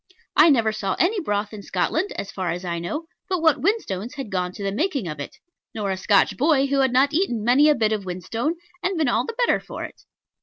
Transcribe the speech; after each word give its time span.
I 0.35 0.49
never 0.49 0.71
saw 0.71 0.95
any 0.97 1.19
broth 1.19 1.53
in 1.53 1.61
Scotland, 1.61 2.11
as 2.13 2.31
far 2.31 2.49
as 2.49 2.65
I 2.65 2.79
know, 2.79 3.05
but 3.29 3.39
what 3.39 3.61
whinstones 3.61 4.15
had 4.15 4.31
gone 4.31 4.51
to 4.53 4.63
the 4.63 4.71
making 4.71 5.07
of 5.07 5.19
it; 5.19 5.37
nor 5.75 5.91
a 5.91 5.95
Scotch 5.95 6.35
boy 6.37 6.65
who 6.65 6.79
had 6.79 6.91
not 6.91 7.13
eaten 7.13 7.43
many 7.43 7.69
a 7.69 7.75
bit 7.75 7.91
of 7.91 8.03
whinstone, 8.03 8.55
and 8.81 8.97
been 8.97 9.07
all 9.07 9.27
the 9.27 9.35
better 9.37 9.59
for 9.59 9.83
it. 9.83 10.01